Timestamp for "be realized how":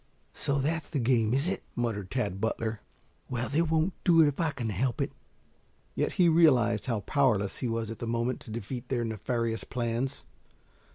6.17-7.01